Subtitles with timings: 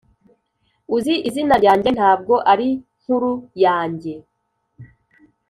[0.95, 3.31] uzi izina ryanjye ntabwo arinkuru
[3.63, 4.13] yanjye.